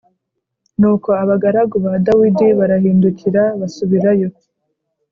[0.79, 4.27] Nuko abagaragu ba Dawidi barahindukira basubirayo